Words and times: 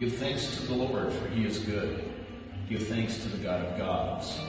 Give 0.00 0.14
thanks 0.14 0.56
to 0.56 0.62
the 0.62 0.72
Lord, 0.72 1.12
for 1.12 1.28
he 1.28 1.44
is 1.44 1.58
good. 1.58 2.10
Give 2.70 2.88
thanks 2.88 3.18
to 3.18 3.28
the 3.28 3.36
God 3.36 3.66
of 3.66 3.76
gods. 3.76 4.40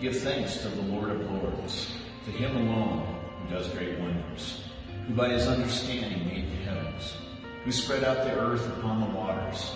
Give 0.00 0.16
thanks 0.18 0.56
to 0.62 0.68
the 0.70 0.82
Lord 0.82 1.10
of 1.10 1.20
lords, 1.30 1.92
to 2.24 2.32
him 2.32 2.56
alone 2.56 3.06
who 3.40 3.54
does 3.54 3.68
great 3.68 3.96
wonders, 4.00 4.64
who 5.06 5.14
by 5.14 5.28
his 5.28 5.46
understanding 5.46 6.26
made 6.26 6.50
the 6.50 6.64
heavens, 6.64 7.16
who 7.64 7.70
spread 7.70 8.02
out 8.02 8.24
the 8.24 8.40
earth 8.40 8.66
upon 8.78 9.00
the 9.00 9.16
waters, 9.16 9.70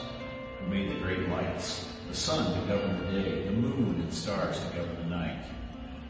who 0.58 0.66
made 0.66 0.90
the 0.90 1.00
great 1.00 1.28
lights, 1.28 1.86
the 2.08 2.16
sun 2.16 2.60
to 2.60 2.66
govern 2.66 2.98
the 3.04 3.22
day, 3.22 3.44
the 3.44 3.52
moon 3.52 4.00
and 4.00 4.12
stars 4.12 4.58
to 4.58 4.76
govern 4.76 4.96
the 5.08 5.16
night. 5.16 5.44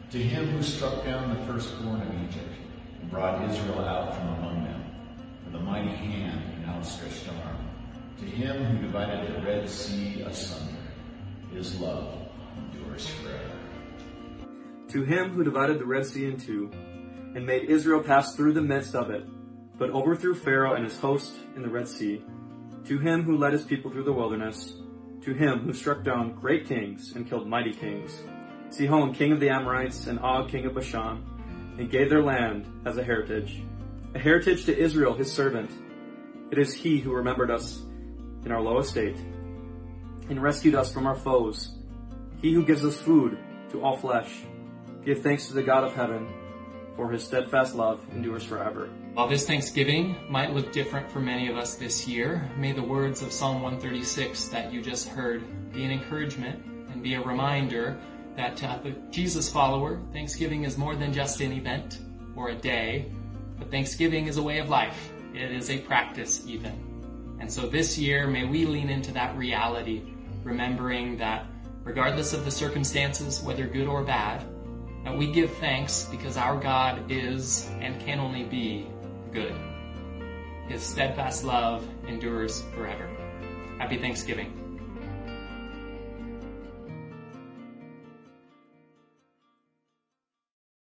To 0.09 0.17
him 0.17 0.47
who 0.47 0.63
struck 0.63 1.05
down 1.05 1.29
the 1.29 1.53
firstborn 1.53 2.01
of 2.01 2.23
Egypt, 2.27 2.55
and 2.99 3.11
brought 3.11 3.47
Israel 3.47 3.81
out 3.81 4.15
from 4.15 4.27
among 4.29 4.63
them, 4.63 4.92
To 8.23 8.29
him 8.29 8.63
who 8.63 8.81
divided 8.83 9.35
the 9.35 9.45
Red 9.45 9.69
Sea 9.69 10.21
asunder, 10.21 10.79
his 11.51 11.77
love 11.81 12.29
endures 12.57 13.07
forever. 13.07 13.59
To 14.89 15.03
him 15.03 15.31
who 15.31 15.43
divided 15.43 15.77
the 15.77 15.85
Red 15.85 16.05
Sea 16.05 16.27
in 16.27 16.39
two, 16.39 16.71
and 17.35 17.45
made 17.45 17.69
Israel 17.69 18.01
pass 18.01 18.33
through 18.33 18.53
the 18.53 18.61
midst 18.61 18.95
of 18.95 19.09
it, 19.09 19.25
but 19.77 19.89
overthrew 19.89 20.33
Pharaoh 20.35 20.75
and 20.75 20.85
his 20.85 20.97
host 20.97 21.33
in 21.57 21.63
the 21.63 21.69
Red 21.69 21.85
Sea. 21.85 22.23
To 22.85 22.97
him 22.97 23.23
who 23.23 23.37
led 23.37 23.51
his 23.51 23.65
people 23.65 23.91
through 23.91 24.05
the 24.05 24.13
wilderness, 24.13 24.73
to 25.23 25.33
him 25.33 25.59
who 25.59 25.73
struck 25.73 26.03
down 26.03 26.33
great 26.33 26.65
kings 26.65 27.11
and 27.17 27.27
killed 27.27 27.45
mighty 27.45 27.73
kings, 27.73 28.21
Sihon 28.69 29.13
king 29.13 29.33
of 29.33 29.41
the 29.41 29.49
Amorites 29.49 30.07
and 30.07 30.17
Og 30.19 30.49
king 30.49 30.65
of 30.65 30.75
Bashan, 30.75 31.25
and 31.77 31.91
gave 31.91 32.09
their 32.09 32.23
land 32.23 32.67
as 32.85 32.97
a 32.97 33.03
heritage, 33.03 33.61
a 34.15 34.19
heritage 34.19 34.63
to 34.65 34.77
Israel 34.77 35.13
his 35.13 35.29
servant. 35.29 35.71
It 36.51 36.57
is 36.57 36.73
he 36.73 36.99
who 36.99 37.11
remembered 37.11 37.51
us 37.51 37.83
in 38.45 38.51
our 38.51 38.61
low 38.61 38.79
estate, 38.79 39.15
and 40.29 40.41
rescued 40.41 40.75
us 40.75 40.91
from 40.91 41.05
our 41.07 41.15
foes, 41.15 41.71
he 42.41 42.53
who 42.53 42.65
gives 42.65 42.83
us 42.83 42.97
food 42.97 43.37
to 43.71 43.83
all 43.83 43.97
flesh. 43.97 44.43
Give 45.05 45.21
thanks 45.21 45.47
to 45.47 45.53
the 45.53 45.63
God 45.63 45.83
of 45.83 45.93
heaven, 45.93 46.27
for 46.95 47.11
his 47.11 47.23
steadfast 47.23 47.75
love 47.75 48.05
endures 48.13 48.43
forever. 48.43 48.89
While 49.13 49.27
this 49.27 49.45
Thanksgiving 49.45 50.15
might 50.29 50.53
look 50.53 50.71
different 50.71 51.11
for 51.11 51.19
many 51.19 51.47
of 51.47 51.57
us 51.57 51.75
this 51.75 52.07
year, 52.07 52.49
may 52.57 52.71
the 52.71 52.83
words 52.83 53.21
of 53.21 53.31
Psalm 53.31 53.61
136 53.61 54.47
that 54.47 54.73
you 54.73 54.81
just 54.81 55.07
heard 55.07 55.43
be 55.71 55.83
an 55.83 55.91
encouragement 55.91 56.63
and 56.91 57.03
be 57.03 57.15
a 57.15 57.21
reminder 57.21 57.99
that 58.35 58.55
to 58.57 58.79
the 58.83 58.91
Jesus 59.11 59.51
follower, 59.51 60.01
Thanksgiving 60.11 60.63
is 60.63 60.77
more 60.77 60.95
than 60.95 61.13
just 61.13 61.41
an 61.41 61.51
event 61.51 61.99
or 62.35 62.49
a 62.49 62.55
day, 62.55 63.11
but 63.59 63.69
Thanksgiving 63.69 64.27
is 64.27 64.37
a 64.37 64.43
way 64.43 64.59
of 64.59 64.69
life. 64.69 65.11
It 65.33 65.51
is 65.51 65.69
a 65.69 65.79
practice 65.79 66.45
even. 66.47 66.92
And 67.43 67.51
so 67.51 67.67
this 67.67 67.97
year, 67.97 68.25
may 68.25 68.45
we 68.45 68.65
lean 68.65 68.89
into 68.89 69.11
that 69.11 69.35
reality, 69.35 70.01
remembering 70.45 71.17
that 71.17 71.45
regardless 71.83 72.31
of 72.31 72.45
the 72.45 72.51
circumstances, 72.51 73.43
whether 73.43 73.67
good 73.67 73.85
or 73.85 74.01
bad, 74.01 74.45
that 75.03 75.17
we 75.17 75.29
give 75.29 75.51
thanks 75.57 76.07
because 76.09 76.37
our 76.37 76.57
God 76.57 77.11
is 77.11 77.69
and 77.81 77.99
can 77.99 78.21
only 78.21 78.43
be 78.43 78.87
good. 79.33 79.53
His 80.69 80.83
steadfast 80.83 81.43
love 81.43 81.85
endures 82.07 82.61
forever. 82.73 83.09
Happy 83.77 83.97
Thanksgiving. 83.97 84.62